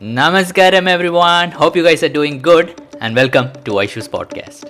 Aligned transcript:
Namaskaram, 0.00 0.88
everyone. 0.88 1.50
Hope 1.50 1.76
you 1.76 1.82
guys 1.82 2.02
are 2.02 2.08
doing 2.08 2.40
good, 2.40 2.80
and 3.02 3.14
welcome 3.14 3.52
to 3.64 3.72
Aishu's 3.72 4.08
podcast. 4.08 4.64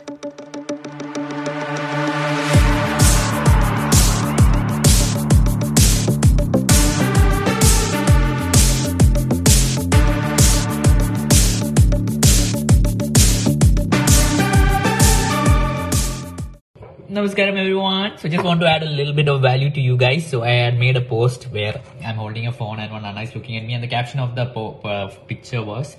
Namaskaram 17.10 17.56
everyone. 17.58 18.18
So 18.18 18.28
just 18.28 18.44
want 18.44 18.60
to 18.60 18.68
add 18.68 18.84
a 18.84 18.86
little 18.86 19.12
bit 19.12 19.28
of 19.28 19.42
value 19.42 19.68
to 19.68 19.80
you 19.80 19.96
guys. 19.96 20.24
So 20.30 20.44
I 20.44 20.50
had 20.50 20.78
made 20.78 20.96
a 20.96 21.00
post 21.00 21.46
where 21.50 21.82
I'm 22.04 22.14
holding 22.14 22.46
a 22.46 22.52
phone 22.52 22.78
and 22.78 22.92
one 22.92 23.04
Anna 23.04 23.22
is 23.22 23.34
looking 23.34 23.56
at 23.56 23.64
me 23.64 23.74
and 23.74 23.82
the 23.82 23.88
caption 23.88 24.20
of 24.20 24.36
the 24.36 24.44
uh, 24.44 25.08
picture 25.26 25.60
was 25.60 25.96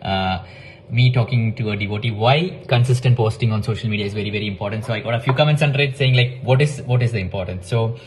uh, 0.00 0.38
me 0.88 1.12
talking 1.12 1.54
to 1.56 1.68
a 1.72 1.76
devotee 1.76 2.12
why 2.12 2.64
consistent 2.66 3.14
posting 3.18 3.52
on 3.52 3.62
social 3.62 3.90
media 3.90 4.06
is 4.06 4.14
very 4.14 4.30
very 4.30 4.46
important. 4.46 4.86
So 4.86 4.94
I 4.94 5.00
got 5.00 5.16
a 5.16 5.20
few 5.20 5.34
comments 5.34 5.60
under 5.60 5.82
it 5.82 5.98
saying 5.98 6.14
like 6.14 6.40
what 6.42 6.62
is 6.62 6.80
what 6.86 7.02
is 7.02 7.12
the 7.12 7.18
importance. 7.18 7.68
So 7.68 7.98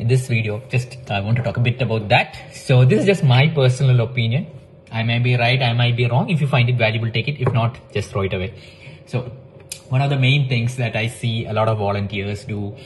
in 0.00 0.08
this 0.08 0.26
video 0.26 0.60
just 0.68 0.98
I 1.08 1.20
want 1.20 1.36
to 1.36 1.44
talk 1.44 1.56
a 1.56 1.60
bit 1.60 1.80
about 1.80 2.08
that. 2.08 2.36
So 2.52 2.84
this 2.84 2.98
is 2.98 3.06
just 3.06 3.22
my 3.22 3.46
personal 3.46 4.00
opinion. 4.00 4.48
I 4.90 5.04
may 5.04 5.20
be 5.20 5.36
right, 5.36 5.62
I 5.62 5.72
might 5.72 5.96
be 5.96 6.08
wrong. 6.08 6.30
If 6.30 6.40
you 6.40 6.48
find 6.48 6.68
it 6.68 6.78
valuable, 6.78 7.12
take 7.12 7.28
it. 7.28 7.40
If 7.40 7.52
not, 7.52 7.78
just 7.92 8.10
throw 8.10 8.22
it 8.22 8.34
away. 8.34 8.54
So 9.06 9.30
one 9.88 10.02
of 10.02 10.10
the 10.10 10.18
main 10.18 10.48
things 10.48 10.76
that 10.76 10.96
I 10.96 11.08
see 11.08 11.46
a 11.46 11.52
lot 11.52 11.68
of 11.68 11.78
volunteers 11.78 12.44
do 12.44 12.76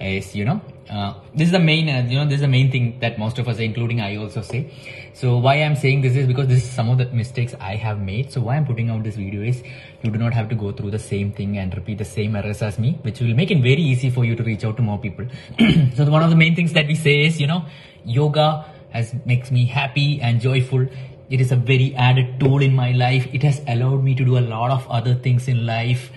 is, 0.00 0.34
you 0.34 0.44
know, 0.44 0.60
uh, 0.90 1.14
this 1.34 1.46
is 1.46 1.52
the 1.52 1.58
main, 1.58 1.88
uh, 1.88 2.06
you 2.08 2.18
know, 2.18 2.24
this 2.24 2.36
is 2.36 2.40
the 2.40 2.48
main 2.48 2.70
thing 2.70 2.98
that 3.00 3.18
most 3.18 3.38
of 3.38 3.48
us, 3.48 3.58
including 3.58 4.00
I 4.00 4.16
also 4.16 4.42
say. 4.42 4.70
So 5.14 5.38
why 5.38 5.56
I'm 5.56 5.76
saying 5.76 6.02
this 6.02 6.16
is 6.16 6.26
because 6.26 6.48
this 6.48 6.64
is 6.64 6.70
some 6.70 6.90
of 6.90 6.98
the 6.98 7.06
mistakes 7.06 7.54
I 7.60 7.76
have 7.76 8.00
made. 8.00 8.32
So 8.32 8.40
why 8.40 8.56
I'm 8.56 8.66
putting 8.66 8.90
out 8.90 9.02
this 9.02 9.16
video 9.16 9.42
is 9.42 9.62
you 10.02 10.10
do 10.10 10.18
not 10.18 10.34
have 10.34 10.48
to 10.48 10.54
go 10.54 10.72
through 10.72 10.90
the 10.90 10.98
same 10.98 11.32
thing 11.32 11.56
and 11.58 11.74
repeat 11.74 11.98
the 11.98 12.04
same 12.04 12.34
errors 12.36 12.62
as 12.62 12.78
me, 12.78 12.98
which 13.02 13.20
will 13.20 13.34
make 13.34 13.50
it 13.50 13.62
very 13.62 13.82
easy 13.82 14.10
for 14.10 14.24
you 14.24 14.34
to 14.36 14.42
reach 14.42 14.64
out 14.64 14.76
to 14.76 14.82
more 14.82 14.98
people. 14.98 15.26
so 15.94 16.04
one 16.10 16.22
of 16.22 16.30
the 16.30 16.36
main 16.36 16.56
things 16.56 16.72
that 16.72 16.86
we 16.86 16.94
say 16.94 17.24
is, 17.24 17.40
you 17.40 17.46
know, 17.46 17.64
yoga 18.04 18.66
has 18.90 19.14
makes 19.24 19.50
me 19.50 19.66
happy 19.66 20.20
and 20.20 20.40
joyful 20.40 20.86
it 21.30 21.40
is 21.40 21.50
a 21.50 21.56
very 21.56 21.94
added 21.94 22.38
tool 22.38 22.60
in 22.60 22.74
my 22.74 22.90
life 22.92 23.26
it 23.32 23.42
has 23.42 23.62
allowed 23.66 24.04
me 24.04 24.14
to 24.14 24.24
do 24.24 24.36
a 24.36 24.44
lot 24.54 24.70
of 24.70 24.86
other 24.90 25.14
things 25.14 25.48
in 25.48 25.64
life 25.64 26.10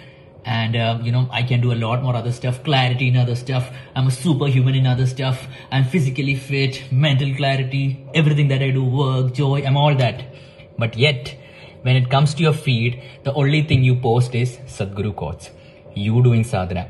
and 0.45 0.75
uh, 0.75 0.99
you 1.01 1.11
know 1.11 1.27
i 1.31 1.41
can 1.41 1.59
do 1.59 1.71
a 1.73 1.79
lot 1.83 2.03
more 2.03 2.15
other 2.15 2.31
stuff. 2.31 2.63
Clarity 2.63 3.07
in 3.07 3.17
other 3.17 3.35
stuff. 3.35 3.71
I'm 3.95 4.07
a 4.07 4.11
superhuman 4.11 4.75
in 4.75 4.87
other 4.87 5.07
stuff. 5.07 5.47
I'm 5.71 5.85
physically 5.85 6.35
fit 6.35 6.83
mental 6.91 7.33
clarity 7.35 8.05
everything 8.13 8.47
that 8.49 8.61
i 8.61 8.69
do 8.69 8.83
work 8.83 9.33
joy 9.33 9.63
i'm 9.65 9.77
all 9.77 9.95
that. 9.95 10.23
But 10.77 10.97
yet 10.97 11.35
when 11.81 11.95
it 11.95 12.09
comes 12.09 12.33
to 12.35 12.43
your 12.43 12.53
feed 12.53 13.01
the 13.23 13.33
only 13.33 13.63
thing 13.63 13.83
you 13.83 13.95
post 13.95 14.35
is 14.35 14.57
sadhguru 14.77 15.15
quotes. 15.15 15.49
You 15.95 16.21
doing 16.21 16.43
sadhana. 16.43 16.89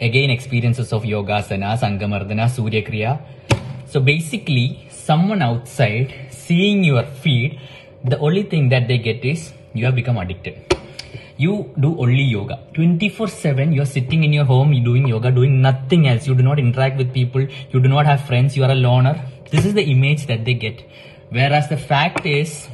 Again 0.00 0.30
experiences 0.30 0.92
of 0.92 1.04
yoga, 1.04 1.42
yogasanas 1.42 1.80
angamardana 1.80 2.50
surya 2.50 2.82
kriya 2.82 3.20
so 3.86 4.00
basically 4.00 4.88
someone 4.90 5.42
outside 5.42 6.14
seeing 6.30 6.82
your 6.84 7.04
feed 7.04 7.60
the 8.04 8.18
only 8.18 8.42
thing 8.42 8.68
that 8.68 8.88
they 8.88 8.98
get 8.98 9.24
is 9.24 9.52
you 9.74 9.84
have 9.84 9.94
become 9.94 10.18
addicted 10.18 10.65
you 11.36 11.70
do 11.78 11.98
only 11.98 12.22
yoga. 12.22 12.58
24 12.74 13.28
7 13.28 13.72
you're 13.72 13.86
sitting 13.86 14.24
in 14.24 14.32
your 14.32 14.44
home 14.44 14.72
doing 14.84 15.06
yoga 15.06 15.30
doing 15.30 15.60
nothing 15.60 16.08
else. 16.08 16.26
You 16.26 16.34
do 16.34 16.42
not 16.42 16.58
interact 16.58 16.96
with 16.96 17.12
people 17.12 17.42
you 17.42 17.80
do 17.80 17.88
not 17.88 18.06
have 18.06 18.26
friends 18.26 18.56
you 18.56 18.64
are 18.64 18.70
a 18.70 18.74
loner. 18.74 19.20
This 19.50 19.64
is 19.64 19.74
the 19.74 19.84
image 19.84 20.26
that 20.26 20.44
they 20.44 20.54
get. 20.54 20.82
Whereas 21.30 21.68
the 21.68 21.76
fact 21.76 22.26
is 22.26 22.68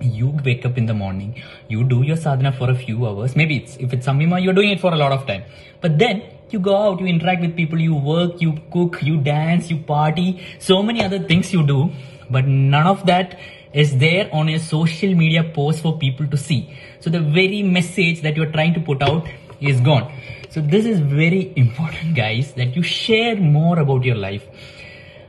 you 0.00 0.36
wake 0.44 0.66
up 0.66 0.76
in 0.76 0.86
the 0.86 0.94
morning 0.94 1.40
you 1.68 1.84
do 1.84 2.02
your 2.02 2.16
sadhana 2.16 2.52
for 2.52 2.70
a 2.70 2.74
few 2.74 3.06
hours. 3.06 3.36
Maybe 3.36 3.58
it's 3.58 3.76
if 3.76 3.92
it's 3.92 4.06
samyama 4.06 4.42
you're 4.42 4.54
doing 4.54 4.70
it 4.70 4.80
for 4.80 4.92
a 4.92 4.96
lot 4.96 5.12
of 5.12 5.26
time. 5.26 5.44
But 5.80 5.98
then 5.98 6.22
you 6.50 6.58
go 6.58 6.76
out 6.76 7.00
you 7.00 7.06
interact 7.06 7.40
with 7.40 7.56
people 7.56 7.80
you 7.80 7.94
work 7.94 8.40
you 8.40 8.58
cook 8.72 9.02
you 9.02 9.16
dance 9.18 9.70
you 9.70 9.78
party 9.78 10.42
so 10.58 10.82
many 10.82 11.02
other 11.02 11.18
things 11.18 11.52
you 11.52 11.66
do 11.66 11.90
but 12.30 12.46
none 12.46 12.86
of 12.86 13.04
that 13.06 13.38
is 13.72 13.96
there 13.98 14.28
on 14.32 14.48
a 14.48 14.58
social 14.58 15.14
media 15.14 15.42
post 15.42 15.82
for 15.82 15.98
people 15.98 16.26
to 16.26 16.36
see. 16.36 16.74
So 17.00 17.10
the 17.10 17.20
very 17.20 17.62
message 17.62 18.22
that 18.22 18.36
you're 18.36 18.52
trying 18.52 18.74
to 18.74 18.80
put 18.80 19.02
out 19.02 19.26
is 19.60 19.80
gone. 19.80 20.12
So 20.50 20.60
this 20.60 20.84
is 20.84 21.00
very 21.00 21.52
important 21.56 22.14
guys 22.14 22.52
that 22.54 22.76
you 22.76 22.82
share 22.82 23.36
more 23.36 23.78
about 23.78 24.04
your 24.04 24.16
life. 24.16 24.46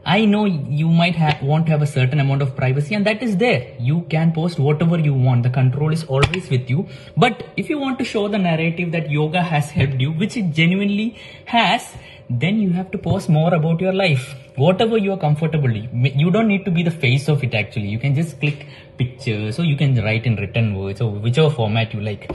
I 0.06 0.26
know 0.26 0.46
you 0.46 0.90
might 0.90 1.16
ha- 1.16 1.40
want 1.42 1.66
to 1.68 1.72
have 1.72 1.82
a 1.82 1.88
certain 1.88 2.20
amount 2.20 2.42
of 2.42 2.56
privacy 2.56 2.94
and 2.94 3.06
that 3.06 3.24
is 3.24 3.38
there. 3.38 3.74
You 3.80 4.02
can 4.10 4.34
post 4.34 4.60
whatever 4.60 5.00
you 5.00 5.14
want. 5.14 5.44
The 5.44 5.50
control 5.50 5.94
is 5.94 6.04
always 6.04 6.50
with 6.50 6.70
you. 6.70 6.88
But 7.16 7.46
if 7.56 7.70
you 7.70 7.78
want 7.78 8.00
to 8.00 8.06
show 8.06 8.28
the 8.28 8.38
narrative 8.38 8.92
that 8.92 9.10
yoga 9.10 9.42
has 9.42 9.72
helped 9.72 10.02
you, 10.02 10.12
which 10.12 10.36
it 10.36 10.52
genuinely 10.52 11.18
has, 11.46 11.94
then 12.30 12.60
you 12.60 12.72
have 12.72 12.92
to 12.92 12.98
post 12.98 13.30
more 13.30 13.54
about 13.54 13.80
your 13.80 13.94
life 13.94 14.36
whatever 14.56 14.98
you 14.98 15.12
are 15.12 15.18
comfortable 15.18 15.70
you 15.70 16.32
don't 16.32 16.48
need 16.48 16.64
to 16.64 16.72
be 16.72 16.84
the 16.84 16.92
face 16.92 17.28
of 17.28 17.44
it 17.44 17.54
actually 17.54 17.88
you 17.88 18.00
can 18.00 18.16
just 18.16 18.40
click 18.40 18.68
pictures 18.98 19.60
or 19.60 19.64
you 19.64 19.76
can 19.76 19.96
write 20.04 20.26
in 20.26 20.36
written 20.36 20.76
words 20.76 21.02
or 21.02 21.12
whichever 21.12 21.50
format 21.50 21.94
you 21.94 22.00
like 22.00 22.32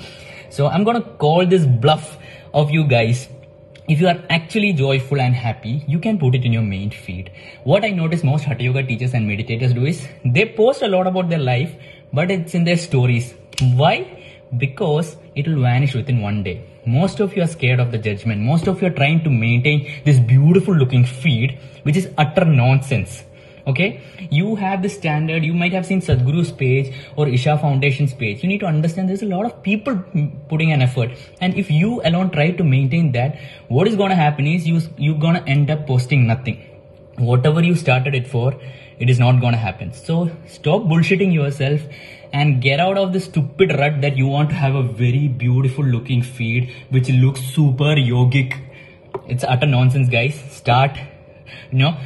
so 0.51 0.67
i'm 0.67 0.85
gonna 0.85 1.01
call 1.01 1.47
this 1.47 1.65
bluff 1.65 2.19
of 2.53 2.71
you 2.71 2.85
guys 2.87 3.29
if 3.89 4.01
you 4.01 4.07
are 4.09 4.23
actually 4.29 4.73
joyful 4.75 5.21
and 5.21 5.35
happy, 5.35 5.83
you 5.87 5.99
can 5.99 6.19
put 6.19 6.35
it 6.35 6.45
in 6.45 6.53
your 6.53 6.63
main 6.63 6.91
feed. 6.91 7.31
What 7.65 7.85
I 7.85 7.91
notice 7.91 8.23
most 8.23 8.45
Hatha 8.45 8.63
Yoga 8.63 8.83
teachers 8.83 9.15
and 9.15 9.29
meditators 9.29 9.75
do 9.75 9.87
is 9.87 10.07
they 10.25 10.45
post 10.45 10.83
a 10.83 10.89
lot 10.89 11.07
about 11.07 11.31
their 11.31 11.39
life, 11.39 11.75
but 12.13 12.31
it's 12.31 12.55
in 12.55 12.65
their 12.65 12.77
stories. 12.77 13.35
Why? 13.61 13.97
Because 14.57 15.17
it 15.35 15.49
will 15.49 15.63
vanish 15.63 15.95
within 15.95 16.21
one 16.21 16.43
day 16.43 16.65
most 16.89 17.21
of 17.21 17.37
you 17.37 17.43
are 17.43 17.53
scared 17.55 17.81
of 17.81 17.91
the 17.93 17.99
judgment 17.99 18.41
most 18.41 18.67
of 18.67 18.81
you 18.81 18.89
are 18.89 18.97
trying 18.99 19.23
to 19.23 19.31
maintain 19.31 19.81
this 20.05 20.19
beautiful 20.19 20.75
looking 20.75 21.05
feed 21.05 21.59
which 21.83 21.97
is 21.97 22.09
utter 22.17 22.45
nonsense 22.45 23.25
okay? 23.69 24.01
You 24.31 24.57
have 24.57 24.83
the 24.83 24.89
standard. 24.89 25.45
You 25.45 25.55
might 25.55 25.73
have 25.73 25.87
seen 25.87 26.01
sadhguru's 26.01 26.51
page 26.51 26.93
or 27.17 27.29
isha 27.29 27.57
foundation's 27.59 28.15
page. 28.15 28.43
You 28.43 28.49
need 28.49 28.61
to 28.61 28.67
understand 28.67 29.09
there's 29.09 29.23
a 29.23 29.27
lot 29.27 29.45
of 29.45 29.63
people 29.63 30.03
putting 30.49 30.73
an 30.73 30.83
effort. 30.83 31.13
And 31.41 31.55
if 31.55 31.71
you 31.71 32.01
alone 32.05 32.31
try 32.31 32.51
to 32.51 32.65
maintain 32.65 33.13
that 33.13 33.39
what 33.69 33.87
is 33.87 33.97
going 33.97 34.11
to 34.11 34.17
happen 34.17 34.47
is 34.47 34.67
you 34.67 34.81
you're 34.97 35.23
going 35.27 35.35
to 35.35 35.47
end 35.57 35.71
up 35.71 35.87
posting 35.87 36.27
nothing. 36.27 36.61
Whatever 37.17 37.63
you 37.63 37.75
started 37.75 38.15
it 38.15 38.29
for 38.29 38.55
it 38.99 39.11
is 39.11 39.19
not 39.19 39.41
going 39.41 39.53
to 39.53 39.59
happen. 39.59 39.93
So 39.93 40.31
stop 40.47 40.83
bullshitting 40.83 41.33
yourself 41.33 41.83
and 42.33 42.61
get 42.61 42.81
out 42.81 42.99
of 42.99 43.13
the 43.13 43.21
stupid 43.21 43.71
rut 43.79 44.01
that 44.03 44.17
you 44.17 44.27
want 44.27 44.51
to 44.51 44.55
have 44.55 44.75
a 44.75 44.83
very 44.83 45.29
beautiful 45.29 45.85
looking 45.85 46.23
feed 46.23 46.71
which 46.91 47.09
looks 47.11 47.41
super 47.41 47.95
yogic. 48.13 48.61
It's 49.27 49.45
utter 49.45 49.67
nonsense 49.67 50.09
guys. 50.09 50.41
Start. 50.51 50.99
You 51.71 51.79
know 51.79 51.99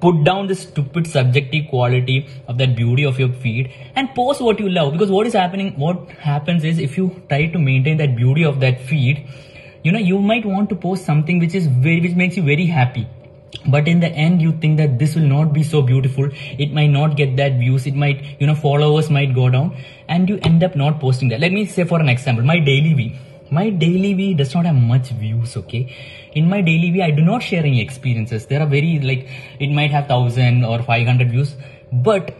put 0.00 0.24
down 0.24 0.46
the 0.46 0.54
stupid 0.54 1.06
subjective 1.06 1.68
quality 1.68 2.26
of 2.48 2.58
that 2.58 2.74
beauty 2.74 3.04
of 3.04 3.18
your 3.18 3.32
feed 3.44 3.70
and 3.94 4.14
post 4.14 4.40
what 4.40 4.58
you 4.58 4.68
love. 4.68 4.92
Because 4.92 5.10
what 5.10 5.26
is 5.26 5.34
happening 5.34 5.72
what 5.78 6.08
happens 6.10 6.64
is 6.64 6.78
if 6.78 6.96
you 6.96 7.22
try 7.28 7.46
to 7.46 7.58
maintain 7.58 7.96
that 7.98 8.16
beauty 8.16 8.44
of 8.44 8.60
that 8.60 8.80
feed 8.80 9.26
you 9.82 9.92
know 9.92 9.98
you 9.98 10.18
might 10.18 10.44
want 10.44 10.68
to 10.70 10.76
post 10.76 11.04
something 11.04 11.38
which 11.38 11.54
is 11.54 11.66
very 11.66 12.00
which 12.00 12.14
makes 12.14 12.36
you 12.36 12.42
very 12.42 12.66
happy. 12.66 13.06
But 13.66 13.88
in 13.88 14.00
the 14.00 14.08
end 14.08 14.40
you 14.40 14.52
think 14.52 14.76
that 14.78 14.98
this 14.98 15.14
will 15.14 15.30
not 15.30 15.52
be 15.52 15.62
so 15.62 15.82
beautiful. 15.82 16.28
It 16.58 16.72
might 16.72 16.90
not 16.98 17.16
get 17.16 17.36
that 17.36 17.58
views. 17.58 17.86
It 17.86 17.94
might 17.94 18.24
you 18.40 18.46
know 18.46 18.54
followers 18.54 19.10
might 19.10 19.34
go 19.34 19.50
down 19.50 19.76
and 20.08 20.28
you 20.28 20.38
end 20.42 20.62
up 20.64 20.76
not 20.76 21.00
posting 21.00 21.28
that. 21.30 21.40
Let 21.40 21.52
me 21.52 21.66
say 21.66 21.84
for 21.84 22.00
an 22.00 22.08
example 22.08 22.44
my 22.44 22.56
Dailyvee 22.56 23.16
my 23.50 23.70
Dailyvee 23.70 24.36
does 24.36 24.54
not 24.54 24.66
have 24.66 24.76
much 24.76 25.08
views 25.22 25.56
okay 25.56 25.82
in 26.34 26.48
my 26.48 26.62
Dailyvee 26.62 27.02
i 27.02 27.10
do 27.10 27.22
not 27.22 27.42
share 27.42 27.64
any 27.64 27.80
experiences 27.80 28.46
there 28.46 28.60
are 28.60 28.70
very 28.76 28.98
like 29.00 29.28
it 29.58 29.70
might 29.80 29.90
have 29.90 30.08
1000 30.08 30.64
or 30.64 30.82
500 30.82 31.30
views 31.30 31.56
but 31.92 32.36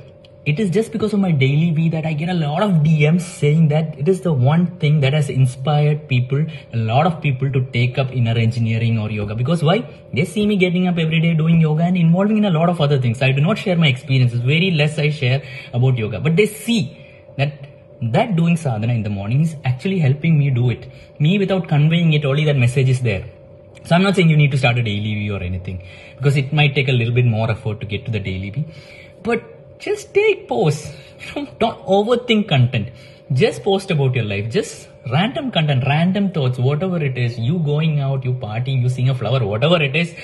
it 0.47 0.59
is 0.59 0.71
just 0.71 0.91
because 0.91 1.12
of 1.12 1.21
my 1.21 1.32
Dailyvee 1.32 1.91
that 1.91 2.06
I 2.06 2.15
get 2.15 2.31
a 2.31 2.34
lot 2.34 2.62
of 2.62 2.71
DMs 2.84 3.21
saying 3.21 3.68
that 3.68 3.98
it 3.98 4.09
is 4.09 4.22
the 4.22 4.33
one 4.33 4.78
thing 4.78 5.01
that 5.01 5.12
has 5.12 5.28
inspired 5.28 6.09
people, 6.09 6.47
a 6.72 6.77
lot 6.77 7.07
of 7.07 7.21
people 7.21 7.53
to 7.53 7.60
take 7.72 7.98
up 7.98 8.10
inner 8.10 8.33
engineering 8.33 8.98
or 8.98 9.10
yoga. 9.10 9.34
Because 9.34 9.63
why? 9.63 9.84
They 10.15 10.24
see 10.24 10.47
me 10.47 10.56
getting 10.56 10.89
up 10.89 10.97
every 10.97 11.21
day 11.21 11.34
doing 11.34 11.60
yoga 11.60 11.83
and 11.83 11.97
involving 11.97 12.39
in 12.39 12.47
a 12.47 12.51
lot 12.51 12.71
of 12.71 12.80
other 12.80 12.98
things. 12.98 13.21
I 13.21 13.33
do 13.33 13.42
not 13.42 13.59
share 13.59 13.77
my 13.77 13.89
experiences. 13.89 14.41
Very 14.41 14.71
less 14.71 14.98
I 14.98 15.10
share 15.10 15.42
about 15.74 15.98
yoga. 15.98 16.21
But 16.21 16.36
they 16.36 16.47
see 16.47 16.97
that 17.36 17.69
that 18.02 18.36
doing 18.36 18.56
sadhana 18.56 18.94
in 18.94 19.02
the 19.02 19.10
morning 19.10 19.42
is 19.42 19.56
actually 19.64 19.98
helping 19.98 20.38
me 20.38 20.50
do 20.50 20.70
it. 20.70 20.91
Me 21.18 21.38
without 21.38 21.68
conveying 21.68 22.12
it, 22.14 22.24
only 22.24 22.44
that 22.44 22.56
message 22.56 22.88
is 22.88 23.00
there. 23.00 23.24
So 23.84 23.94
I'm 23.94 24.02
not 24.02 24.16
saying 24.16 24.30
you 24.30 24.36
need 24.36 24.50
to 24.52 24.58
start 24.58 24.78
a 24.78 24.82
daily 24.82 25.14
V 25.14 25.30
or 25.30 25.42
anything 25.42 25.82
because 26.16 26.36
it 26.36 26.52
might 26.52 26.74
take 26.74 26.88
a 26.88 26.92
little 26.92 27.14
bit 27.14 27.26
more 27.26 27.50
effort 27.50 27.80
to 27.80 27.86
get 27.86 28.04
to 28.06 28.10
the 28.10 28.20
daily 28.20 28.50
V. 28.50 28.64
But 29.22 29.78
just 29.78 30.14
take 30.14 30.48
posts. 30.48 30.92
Don't 31.34 31.78
overthink 31.86 32.48
content. 32.48 32.88
Just 33.32 33.62
post 33.62 33.91
about 33.91 34.14
your 34.14 34.24
life. 34.24 34.50
Just 34.50 34.88
random 35.10 35.50
content, 35.50 35.84
random 35.86 36.30
thoughts, 36.30 36.58
whatever 36.58 37.03
it 37.03 37.16
is. 37.16 37.38
You 37.38 37.58
going 37.58 38.00
out, 38.00 38.24
you 38.24 38.32
partying, 38.34 38.82
you 38.82 38.88
seeing 38.88 39.08
a 39.08 39.14
flower, 39.14 39.44
whatever 39.46 39.82
it 39.82 39.94
is. 39.94 40.14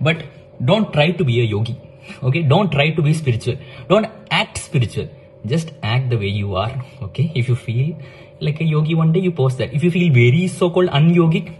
But 0.00 0.24
don't 0.64 0.92
try 0.92 1.12
to 1.12 1.24
be 1.24 1.40
a 1.40 1.44
yogi. 1.44 1.78
Okay? 2.22 2.42
Don't 2.42 2.70
try 2.70 2.90
to 2.90 3.02
be 3.02 3.14
spiritual. 3.14 3.56
Don't 3.88 4.06
act 4.30 4.58
spiritual. 4.58 5.08
Just 5.48 5.72
act 5.82 6.10
the 6.10 6.16
way 6.16 6.28
you 6.28 6.54
are 6.56 6.72
okay? 7.02 7.32
If 7.34 7.48
you 7.48 7.56
feel 7.56 7.96
like 8.40 8.60
a 8.60 8.64
yogi 8.64 8.94
one 8.94 9.12
day 9.12 9.20
you 9.20 9.32
post 9.32 9.58
that. 9.58 9.72
If 9.72 9.82
you 9.84 9.90
feel 9.90 10.12
very 10.12 10.46
so-called 10.48 10.88
unyogic 10.88 11.54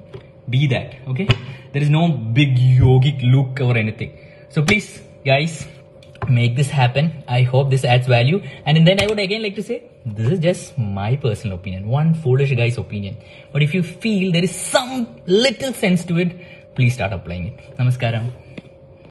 be 0.48 0.66
that 0.68 0.94
okay? 1.08 1.28
There 1.72 1.82
is 1.82 1.90
no 1.90 2.08
big 2.08 2.56
yogic 2.56 3.22
look 3.32 3.60
or 3.60 3.76
anything. 3.76 4.18
So 4.48 4.62
please 4.62 5.02
guys 5.24 5.66
make 6.28 6.56
this 6.56 6.70
happen. 6.70 7.24
I 7.28 7.42
hope 7.42 7.70
this 7.70 7.84
adds 7.84 8.06
value. 8.06 8.42
And 8.64 8.86
then 8.86 9.00
i 9.00 9.06
would 9.06 9.18
again 9.18 9.42
like 9.42 9.54
to 9.56 9.62
say 9.62 9.82
this 10.04 10.32
is 10.32 10.38
just 10.38 10.78
my 10.78 11.16
personal 11.16 11.56
opinion 11.56 11.88
one 11.88 12.14
foolish 12.14 12.54
guy's 12.54 12.78
opinion. 12.78 13.16
But 13.52 13.62
if 13.62 13.74
you 13.74 13.82
feel 13.82 14.32
there 14.32 14.44
is 14.44 14.54
some 14.54 15.20
little 15.26 15.72
sense 15.72 16.04
to 16.06 16.18
it 16.18 16.74
please 16.74 16.94
start 16.94 17.12
applying 17.12 17.46
it. 17.46 17.78
Namaskaram 17.78 18.30